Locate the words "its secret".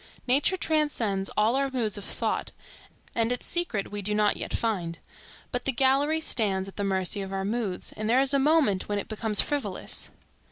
3.31-3.91